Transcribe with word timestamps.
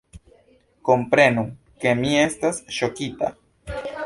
Komprenu, 0.89 1.43
ke 1.85 1.95
mi 2.01 2.17
estas 2.25 2.63
ŝokita! 2.79 3.35